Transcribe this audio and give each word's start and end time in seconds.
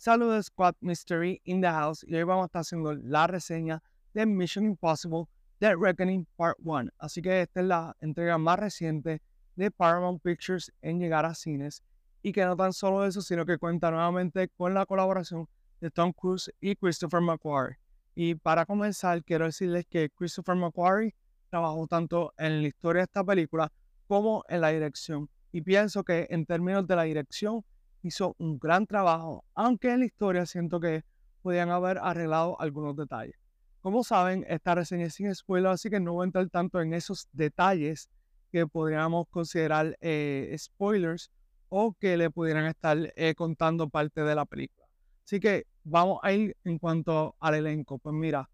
Saludos 0.00 0.46
Squad 0.46 0.76
Mystery 0.80 1.42
in 1.44 1.60
the 1.60 1.66
House 1.66 2.04
y 2.06 2.14
hoy 2.14 2.22
vamos 2.22 2.44
a 2.44 2.46
estar 2.46 2.60
haciendo 2.60 2.94
la 2.94 3.26
reseña 3.26 3.82
de 4.14 4.26
Mission 4.26 4.64
Impossible 4.64 5.24
Dead 5.58 5.74
Reckoning 5.76 6.24
Part 6.36 6.56
1. 6.62 6.92
Así 7.00 7.20
que 7.20 7.42
esta 7.42 7.58
es 7.58 7.66
la 7.66 7.96
entrega 8.00 8.38
más 8.38 8.60
reciente 8.60 9.20
de 9.56 9.70
Paramount 9.72 10.22
Pictures 10.22 10.72
en 10.82 11.00
llegar 11.00 11.24
a 11.24 11.34
cines 11.34 11.82
y 12.22 12.30
que 12.30 12.44
no 12.44 12.54
tan 12.54 12.72
solo 12.72 13.04
eso, 13.04 13.20
sino 13.22 13.44
que 13.44 13.58
cuenta 13.58 13.90
nuevamente 13.90 14.48
con 14.50 14.72
la 14.72 14.86
colaboración 14.86 15.48
de 15.80 15.90
Tom 15.90 16.12
Cruise 16.12 16.48
y 16.60 16.76
Christopher 16.76 17.20
McQuarrie. 17.20 17.80
Y 18.14 18.36
para 18.36 18.66
comenzar, 18.66 19.24
quiero 19.24 19.46
decirles 19.46 19.84
que 19.90 20.10
Christopher 20.10 20.54
McQuarrie 20.54 21.16
trabajó 21.50 21.88
tanto 21.88 22.32
en 22.38 22.62
la 22.62 22.68
historia 22.68 23.00
de 23.00 23.04
esta 23.06 23.24
película 23.24 23.72
como 24.06 24.44
en 24.48 24.60
la 24.60 24.68
dirección. 24.68 25.28
Y 25.50 25.60
pienso 25.60 26.04
que 26.04 26.28
en 26.30 26.46
términos 26.46 26.86
de 26.86 26.94
la 26.94 27.02
dirección, 27.02 27.64
hizo 28.02 28.34
un 28.38 28.58
gran 28.58 28.86
trabajo, 28.86 29.44
aunque 29.54 29.92
en 29.92 30.00
la 30.00 30.06
historia 30.06 30.46
siento 30.46 30.80
que 30.80 31.04
podían 31.42 31.70
haber 31.70 31.98
arreglado 31.98 32.60
algunos 32.60 32.96
detalles. 32.96 33.36
Como 33.80 34.02
saben, 34.04 34.44
esta 34.48 34.74
reseña 34.74 35.06
es 35.06 35.14
sin 35.14 35.34
spoiler, 35.34 35.72
así 35.72 35.88
que 35.88 36.00
no 36.00 36.14
voy 36.14 36.24
a 36.24 36.26
entrar 36.26 36.48
tanto 36.50 36.80
en 36.80 36.92
esos 36.94 37.28
detalles 37.32 38.10
que 38.50 38.66
podríamos 38.66 39.26
considerar 39.30 39.96
eh, 40.00 40.54
spoilers 40.58 41.30
o 41.68 41.94
que 41.98 42.16
le 42.16 42.30
pudieran 42.30 42.66
estar 42.66 42.96
eh, 43.16 43.34
contando 43.34 43.88
parte 43.88 44.22
de 44.22 44.34
la 44.34 44.46
película. 44.46 44.86
Así 45.24 45.40
que 45.40 45.66
vamos 45.84 46.18
a 46.22 46.32
ir 46.32 46.56
en 46.64 46.78
cuanto 46.78 47.36
al 47.38 47.54
elenco. 47.54 47.98
Pues 47.98 48.14
mira, 48.14 48.48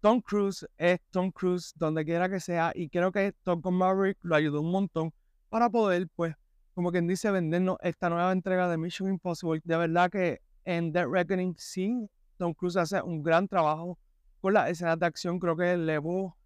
Tom 0.00 0.20
Cruise 0.20 0.66
es 0.78 1.00
Tom 1.10 1.30
Cruise 1.30 1.72
donde 1.76 2.04
quiera 2.04 2.28
que 2.28 2.40
sea 2.40 2.72
y 2.74 2.88
creo 2.88 3.12
que 3.12 3.34
Tom 3.42 3.60
Maverick 3.70 4.18
lo 4.22 4.36
ayudó 4.36 4.60
un 4.60 4.70
montón 4.70 5.12
para 5.48 5.68
poder 5.68 6.08
pues 6.14 6.34
como 6.80 6.92
quien 6.92 7.06
dice, 7.06 7.30
vendernos 7.30 7.76
esta 7.82 8.08
nueva 8.08 8.32
entrega 8.32 8.66
de 8.66 8.78
Mission 8.78 9.10
Impossible. 9.10 9.60
De 9.64 9.76
verdad 9.76 10.10
que 10.10 10.40
en 10.64 10.92
Dead 10.92 11.06
Reckoning 11.06 11.54
sí, 11.58 12.08
Tom 12.38 12.54
Cruise 12.54 12.78
hace 12.78 13.02
un 13.02 13.22
gran 13.22 13.46
trabajo 13.46 13.98
con 14.40 14.54
las 14.54 14.70
escenas 14.70 14.98
de 14.98 15.04
acción. 15.04 15.38
Creo 15.38 15.54
que 15.54 15.72
elevó 15.72 16.38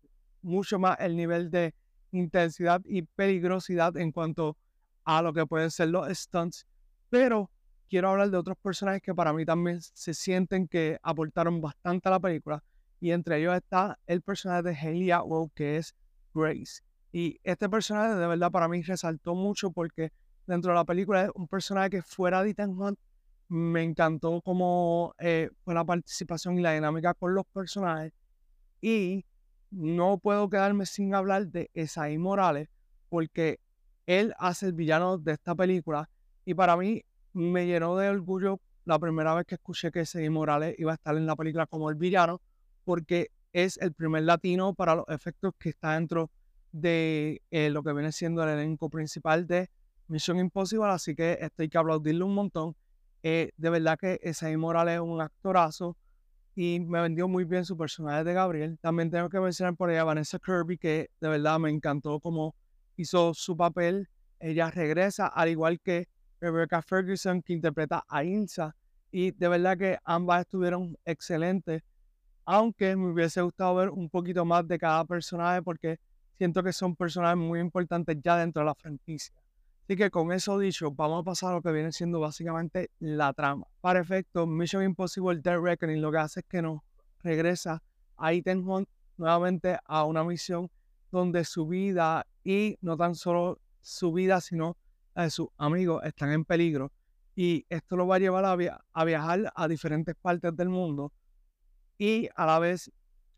mucho 0.42 0.76
más 0.80 0.96
el 0.98 1.14
nivel 1.16 1.52
de 1.52 1.72
intensidad 2.10 2.80
y 2.84 3.02
peligrosidad 3.02 3.96
en 3.96 4.10
cuanto 4.10 4.56
a 5.04 5.22
lo 5.22 5.32
que 5.32 5.46
pueden 5.46 5.70
ser 5.70 5.90
los 5.90 6.08
stunts. 6.08 6.66
Pero 7.10 7.48
quiero 7.88 8.08
hablar 8.08 8.28
de 8.28 8.36
otros 8.36 8.56
personajes 8.60 9.02
que 9.02 9.14
para 9.14 9.32
mí 9.32 9.44
también 9.44 9.80
se 9.80 10.14
sienten 10.14 10.66
que 10.66 10.98
aportaron 11.00 11.60
bastante 11.60 12.08
a 12.08 12.10
la 12.10 12.18
película. 12.18 12.60
Y 12.98 13.12
entre 13.12 13.38
ellos 13.38 13.54
está 13.54 14.00
el 14.08 14.20
personaje 14.20 14.64
de 14.64 14.76
Haley 14.76 15.12
Atwell, 15.12 15.52
que 15.54 15.76
es 15.76 15.94
Grace. 16.34 16.82
Y 17.12 17.38
este 17.44 17.68
personaje 17.68 18.16
de 18.16 18.26
verdad 18.26 18.50
para 18.50 18.66
mí 18.66 18.82
resaltó 18.82 19.36
mucho 19.36 19.70
porque 19.70 20.10
dentro 20.46 20.72
de 20.72 20.76
la 20.76 20.84
película 20.84 21.24
es 21.24 21.30
un 21.34 21.48
personaje 21.48 21.90
que 21.90 22.02
fuera 22.02 22.42
de 22.42 22.50
Ethan 22.50 22.70
Hunt 22.70 22.98
me 23.48 23.82
encantó 23.82 24.40
cómo 24.40 25.14
eh, 25.18 25.50
fue 25.64 25.74
la 25.74 25.84
participación 25.84 26.58
y 26.58 26.62
la 26.62 26.72
dinámica 26.72 27.14
con 27.14 27.34
los 27.34 27.44
personajes. 27.46 28.12
Y 28.80 29.24
no 29.70 30.18
puedo 30.18 30.48
quedarme 30.48 30.86
sin 30.86 31.14
hablar 31.14 31.48
de 31.48 31.70
Esai 31.74 32.18
Morales, 32.18 32.68
porque 33.08 33.60
él 34.06 34.34
hace 34.38 34.66
el 34.66 34.72
villano 34.72 35.18
de 35.18 35.32
esta 35.32 35.54
película. 35.54 36.08
Y 36.44 36.54
para 36.54 36.76
mí 36.76 37.04
me 37.32 37.66
llenó 37.66 37.96
de 37.96 38.08
orgullo 38.08 38.60
la 38.84 38.98
primera 38.98 39.34
vez 39.34 39.46
que 39.46 39.54
escuché 39.56 39.90
que 39.90 40.00
Esai 40.00 40.28
Morales 40.30 40.74
iba 40.78 40.92
a 40.92 40.94
estar 40.94 41.16
en 41.16 41.26
la 41.26 41.36
película 41.36 41.66
como 41.66 41.90
el 41.90 41.96
villano, 41.96 42.40
porque 42.84 43.30
es 43.52 43.78
el 43.78 43.92
primer 43.92 44.24
latino 44.24 44.74
para 44.74 44.96
los 44.96 45.04
efectos 45.08 45.54
que 45.58 45.70
está 45.70 45.94
dentro 45.94 46.30
de 46.72 47.40
eh, 47.50 47.70
lo 47.70 47.82
que 47.82 47.92
viene 47.92 48.10
siendo 48.10 48.42
el 48.42 48.50
elenco 48.50 48.90
principal 48.90 49.46
de 49.46 49.70
Mission 50.08 50.38
Impossible, 50.38 50.86
así 50.86 51.14
que 51.14 51.38
esto 51.40 51.62
hay 51.62 51.68
que 51.68 51.78
aplaudirle 51.78 52.24
un 52.24 52.34
montón. 52.34 52.76
Eh, 53.22 53.52
de 53.56 53.70
verdad 53.70 53.98
que 53.98 54.20
Esaí 54.22 54.56
Morales 54.56 54.96
es 54.96 55.00
un 55.00 55.20
actorazo 55.20 55.96
y 56.54 56.78
me 56.80 57.00
vendió 57.00 57.26
muy 57.26 57.44
bien 57.44 57.64
su 57.64 57.76
personaje 57.76 58.22
de 58.22 58.34
Gabriel. 58.34 58.78
También 58.80 59.10
tengo 59.10 59.28
que 59.28 59.40
mencionar 59.40 59.74
por 59.76 59.90
ella 59.90 60.04
Vanessa 60.04 60.38
Kirby, 60.38 60.78
que 60.78 61.10
de 61.20 61.28
verdad 61.28 61.58
me 61.58 61.70
encantó 61.70 62.20
cómo 62.20 62.54
hizo 62.96 63.34
su 63.34 63.56
papel. 63.56 64.08
Ella 64.38 64.70
regresa, 64.70 65.26
al 65.26 65.48
igual 65.48 65.80
que 65.80 66.08
Rebecca 66.40 66.82
Ferguson, 66.82 67.42
que 67.42 67.54
interpreta 67.54 68.04
a 68.08 68.22
Ilsa. 68.24 68.76
Y 69.10 69.30
de 69.32 69.48
verdad 69.48 69.78
que 69.78 69.98
ambas 70.04 70.42
estuvieron 70.42 70.96
excelentes. 71.04 71.82
Aunque 72.44 72.94
me 72.94 73.10
hubiese 73.10 73.40
gustado 73.40 73.74
ver 73.76 73.90
un 73.90 74.10
poquito 74.10 74.44
más 74.44 74.66
de 74.68 74.78
cada 74.78 75.04
personaje, 75.04 75.62
porque 75.62 75.98
siento 76.36 76.62
que 76.62 76.72
son 76.72 76.94
personajes 76.94 77.38
muy 77.38 77.58
importantes 77.58 78.16
ya 78.22 78.36
dentro 78.36 78.60
de 78.60 78.66
la 78.66 78.74
franquicia. 78.74 79.34
Así 79.86 79.96
que 79.96 80.10
con 80.10 80.32
eso 80.32 80.58
dicho, 80.58 80.90
vamos 80.92 81.20
a 81.20 81.24
pasar 81.24 81.50
a 81.50 81.56
lo 81.56 81.62
que 81.62 81.70
viene 81.70 81.92
siendo 81.92 82.18
básicamente 82.18 82.90
la 83.00 83.34
trama. 83.34 83.66
Para 83.82 84.00
efecto, 84.00 84.46
Mission 84.46 84.82
Impossible 84.82 85.38
Dead 85.42 85.60
Reckoning 85.60 86.00
lo 86.00 86.10
que 86.10 86.16
hace 86.16 86.40
es 86.40 86.46
que 86.48 86.62
nos 86.62 86.80
regresa 87.22 87.82
a 88.16 88.32
Ethan 88.32 88.66
Hunt 88.66 88.88
nuevamente 89.18 89.76
a 89.84 90.04
una 90.04 90.24
misión 90.24 90.70
donde 91.12 91.44
su 91.44 91.66
vida 91.66 92.26
y 92.42 92.78
no 92.80 92.96
tan 92.96 93.14
solo 93.14 93.60
su 93.82 94.10
vida, 94.10 94.40
sino 94.40 94.78
la 95.14 95.24
de 95.24 95.30
sus 95.30 95.48
amigos 95.58 96.02
están 96.04 96.32
en 96.32 96.46
peligro. 96.46 96.90
Y 97.36 97.66
esto 97.68 97.96
lo 97.96 98.06
va 98.06 98.16
a 98.16 98.20
llevar 98.20 98.46
a 98.46 99.04
viajar 99.04 99.52
a 99.54 99.68
diferentes 99.68 100.14
partes 100.14 100.56
del 100.56 100.70
mundo. 100.70 101.12
Y 101.98 102.30
a 102.34 102.46
la 102.46 102.58
vez 102.58 102.90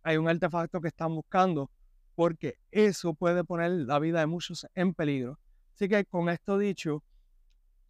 hay 0.04 0.16
un 0.16 0.28
artefacto 0.28 0.80
que 0.80 0.88
están 0.88 1.12
buscando, 1.12 1.72
porque 2.14 2.60
eso 2.70 3.14
puede 3.14 3.42
poner 3.42 3.72
la 3.72 3.98
vida 3.98 4.20
de 4.20 4.26
muchos 4.26 4.64
en 4.76 4.94
peligro. 4.94 5.40
Así 5.76 5.90
que 5.90 6.06
con 6.06 6.30
esto 6.30 6.56
dicho, 6.56 7.04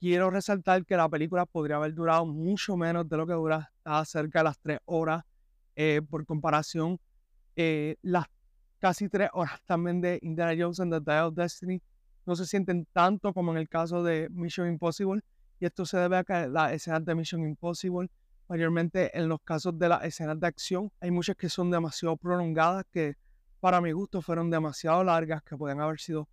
quiero 0.01 0.29
resaltar 0.29 0.85
que 0.85 0.97
la 0.97 1.09
película 1.09 1.47
podría 1.47 1.77
haber 1.77 1.95
durado 1.95 2.27
mucho 2.27 2.77
menos 2.77 3.09
de 3.09 3.17
lo 3.17 3.29
que 3.29 3.35
dura, 3.35 3.71
está 3.77 4.05
cerca 4.05 4.41
de 4.41 4.45
las 4.45 4.59
tres 4.59 4.81
horas. 4.87 5.23
Eh, 5.77 6.03
por 6.11 6.27
comparación, 6.27 6.99
eh, 7.55 7.95
las 8.03 8.27
casi 8.81 9.09
tres 9.09 9.31
horas 9.33 9.61
también 9.67 10.01
de 10.01 10.19
Indiana 10.23 10.53
Jones 10.59 10.81
and 10.81 10.93
the 10.93 11.01
Dial 11.01 11.27
of 11.27 11.37
Destiny 11.37 11.81
no 12.25 12.35
se 12.35 12.45
sienten 12.45 12.89
tanto 12.93 13.33
como 13.33 13.53
en 13.53 13.59
el 13.59 13.69
caso 13.69 14.03
de 14.03 14.29
Mission 14.31 14.67
Impossible. 14.67 15.23
Y 15.61 15.67
esto 15.67 15.87
se 15.87 15.97
debe 15.97 16.17
a 16.17 16.25
que 16.25 16.49
las 16.49 16.73
escenas 16.73 17.05
de 17.05 17.15
Mission 17.15 17.43
Impossible, 17.43 18.11
mayormente 18.49 19.17
en 19.17 19.29
los 19.29 19.39
casos 19.43 19.79
de 19.79 19.89
las 19.91 20.03
escenas 20.03 20.41
de 20.41 20.47
acción, 20.49 20.91
hay 20.99 21.13
muchas 21.13 21.37
que 21.37 21.49
son 21.49 21.71
demasiado 21.71 22.17
prolongadas, 22.17 22.85
que 22.91 23.15
para 23.61 23.81
mi 23.81 23.93
gusto 23.93 24.23
fueron 24.23 24.51
demasiado 24.51 25.05
largas, 25.05 25.41
que 25.45 25.57
pueden 25.57 25.81
haber 25.81 26.01
sido 26.01 26.29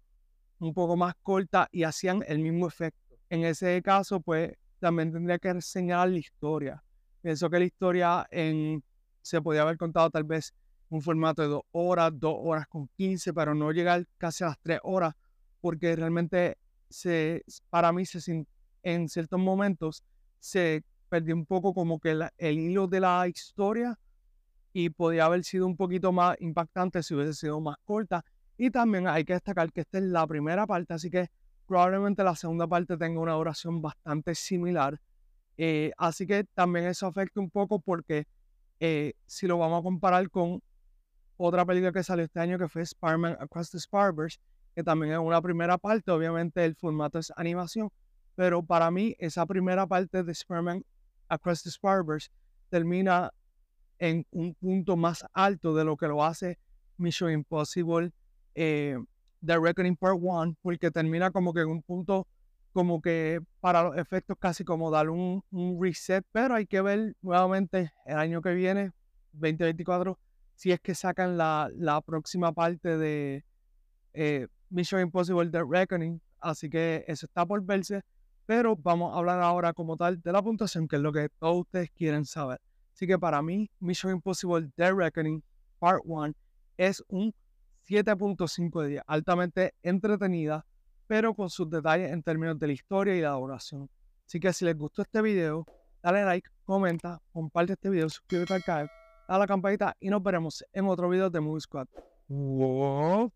un 0.64 0.74
poco 0.74 0.96
más 0.96 1.14
corta 1.22 1.68
y 1.72 1.84
hacían 1.84 2.24
el 2.28 2.40
mismo 2.40 2.68
efecto. 2.68 3.18
En 3.30 3.44
ese 3.44 3.82
caso, 3.82 4.20
pues 4.20 4.54
también 4.80 5.12
tendría 5.12 5.38
que 5.40 5.54
reseñar 5.54 6.10
la 6.10 6.18
historia. 6.18 6.84
Pienso 7.22 7.50
que 7.50 7.60
la 7.60 7.66
historia 7.66 8.28
en, 8.32 8.84
se 9.22 9.42
podía 9.42 9.62
haber 9.62 9.78
contado 9.78 10.10
tal 10.10 10.24
vez 10.24 10.54
un 10.90 11.02
formato 11.02 11.42
de 11.42 11.48
dos 11.48 11.64
horas, 11.72 12.12
dos 12.16 12.36
horas 12.38 12.68
con 12.68 12.88
quince, 12.96 13.34
pero 13.34 13.54
no 13.56 13.72
llegar 13.72 14.06
casi 14.18 14.44
a 14.44 14.48
las 14.48 14.60
tres 14.60 14.80
horas, 14.84 15.14
porque 15.62 15.96
realmente 15.96 16.58
se, 16.90 17.44
para 17.70 17.92
mí 17.92 18.06
se, 18.06 18.46
en 18.84 19.10
ciertos 19.10 19.40
momentos 19.40 20.04
se 20.40 20.84
perdió 21.10 21.36
un 21.36 21.46
poco 21.46 21.74
como 21.74 22.00
que 22.00 22.18
el 22.38 22.60
hilo 22.60 22.88
de 22.88 23.00
la 23.00 23.28
historia 23.28 23.98
y 24.74 24.90
podía 24.90 25.26
haber 25.26 25.44
sido 25.44 25.66
un 25.66 25.78
poquito 25.78 26.12
más 26.12 26.36
impactante 26.40 27.04
si 27.04 27.14
hubiese 27.14 27.34
sido 27.34 27.60
más 27.62 27.78
corta 27.86 28.24
y 28.58 28.70
también 28.70 29.08
hay 29.08 29.26
que 29.26 29.34
destacar 29.34 29.72
que 29.72 29.82
esta 29.82 29.98
es 29.98 30.04
la 30.04 30.26
primera 30.28 30.66
parte, 30.68 30.94
así 30.94 31.10
que 31.10 31.30
probablemente 31.68 32.24
la 32.24 32.36
segunda 32.36 32.68
parte 32.68 32.98
tenga 32.98 33.20
una 33.20 33.34
duración 33.34 33.82
bastante 33.82 34.36
similar. 34.36 35.00
Eh, 35.58 35.92
así 35.98 36.26
que 36.26 36.44
también 36.54 36.86
eso 36.86 37.08
afecta 37.08 37.40
un 37.40 37.50
poco 37.50 37.80
porque 37.80 38.26
eh, 38.80 39.14
si 39.26 39.48
lo 39.48 39.58
vamos 39.58 39.80
a 39.80 39.84
comparar 39.84 40.30
con 40.30 40.62
otra 41.38 41.66
película 41.66 41.92
que 41.92 42.04
salió 42.04 42.26
este 42.26 42.40
año 42.40 42.58
que 42.58 42.68
fue 42.68 42.82
Spider-Man 42.84 43.38
Across 43.40 43.72
the 43.72 43.78
Spider-Verse, 43.78 44.40
que 44.76 44.84
también 44.84 45.14
es 45.14 45.20
una 45.20 45.42
primera 45.42 45.78
parte, 45.78 46.12
obviamente 46.12 46.64
el 46.66 46.76
formato 46.76 47.20
es 47.20 47.32
animación, 47.36 47.90
pero 48.36 48.64
para 48.64 48.90
mí 48.92 49.16
esa 49.20 49.46
primera 49.46 49.86
parte 49.88 50.24
de 50.24 50.32
Spider-Man 50.32 50.84
Across 51.28 51.64
the 51.64 51.70
Spider-Verse 51.70 52.30
termina 52.70 53.32
en 54.00 54.26
un 54.32 54.54
punto 54.56 54.98
más 54.98 55.26
alto 55.34 55.76
de 55.76 55.86
lo 55.86 55.96
que 55.96 56.08
lo 56.08 56.24
hace 56.24 56.60
Mission 56.98 57.32
Impossible 57.32 58.12
eh, 58.56 58.98
The 59.46 59.60
Reckoning 59.60 59.96
Part 59.96 60.18
1, 60.20 60.56
porque 60.62 60.92
termina 60.92 61.32
como 61.32 61.54
que 61.54 61.62
en 61.62 61.70
un 61.70 61.82
punto 61.82 62.28
como 62.74 63.02
que 63.02 63.40
para 63.60 63.84
los 63.84 63.98
efectos 63.98 64.36
casi 64.40 64.64
como 64.64 64.90
dar 64.90 65.10
un, 65.10 65.44
reset, 65.80 66.26
pero 66.32 66.56
hay 66.56 66.66
que 66.66 66.82
ver 66.82 67.16
nuevamente 67.22 67.92
el 68.06 68.18
año 68.18 68.42
que 68.42 68.54
viene, 68.54 68.92
2024, 69.34 70.18
si 70.56 70.72
es 70.72 70.80
que 70.80 70.96
sacan 70.96 71.38
la, 71.38 71.70
la 71.76 72.02
próxima 72.02 72.52
parte 72.52 72.98
de 72.98 73.46
eh, 74.14 74.48
Mission 74.70 75.02
Impossible 75.02 75.50
The 75.50 75.64
Reckoning, 75.68 76.20
así 76.40 76.70
que 76.70 77.06
eso 77.08 77.28
está 77.28 77.46
por 77.46 77.64
verse, 77.64 78.02
pero 78.46 78.76
vamos 78.76 79.14
a 79.14 79.20
hablar 79.20 79.40
ahora 79.40 79.72
como 79.72 79.96
tal 79.96 80.22
de 80.22 80.32
la 80.32 80.42
puntuación, 80.42 80.88
que 80.88 80.96
es 80.96 81.02
lo 81.02 81.14
que 81.14 81.30
todos 81.40 81.62
ustedes 81.62 81.92
quieren 81.92 82.26
saber. 82.26 82.60
Así 82.94 83.08
que 83.08 83.18
para 83.18 83.42
mí, 83.42 83.70
Mission 83.80 84.14
Impossible 84.14 84.70
The 84.76 84.94
Reckoning 84.94 85.44
Part 85.80 86.02
1 86.06 86.34
es 86.78 87.04
un 87.08 87.34
7.5 87.88 88.82
de 88.82 88.88
10, 88.90 89.04
altamente 89.08 89.74
entretenida, 89.82 90.66
pero 91.08 91.34
con 91.34 91.50
sus 91.50 91.70
detalles 91.70 92.12
en 92.12 92.24
términos 92.24 92.58
de 92.60 92.68
la 92.68 92.74
historia 92.74 93.16
y 93.16 93.22
la 93.22 93.32
duración. 93.32 93.90
Así 94.26 94.40
que 94.40 94.54
si 94.54 94.66
les 94.66 94.78
gustó 94.78 95.02
este 95.02 95.22
video, 95.22 95.66
dale 96.02 96.24
like, 96.24 96.50
comenta, 96.66 97.22
comparte 97.32 97.74
este 97.74 97.90
video, 97.90 98.10
suscríbete 98.10 98.54
al 98.54 98.64
canal, 98.64 98.90
dale 99.28 99.36
a 99.36 99.40
la 99.40 99.48
campanita 99.48 99.96
y 100.00 100.10
nos 100.10 100.24
veremos 100.24 100.64
en 100.72 100.86
otro 100.86 101.10
video 101.10 101.30
de 101.30 101.40
Movie 101.40 101.62
Squad. 101.62 101.88
Wow. 102.28 103.32